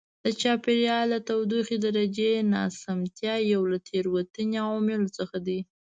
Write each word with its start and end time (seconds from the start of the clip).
د 0.23 0.25
چاپېریال 0.41 1.07
د 1.13 1.15
تودوخې 1.27 1.77
درجې 1.85 2.31
ناسمتیا 2.53 3.35
یو 3.53 3.61
له 3.71 3.77
تېروتنې 3.87 4.57
عواملو 4.65 5.09
څخه 5.17 5.37
دی. 5.47 5.59